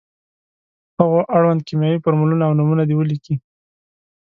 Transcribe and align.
هغو 0.99 1.19
اړوند 1.35 1.61
کیمیاوي 1.67 2.01
فورمولونه 2.03 2.43
او 2.45 2.57
نومونه 2.59 2.83
دې 2.89 2.95
ولیکي. 2.97 3.35